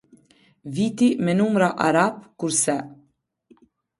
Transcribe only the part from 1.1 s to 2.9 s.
me numra arab kurse.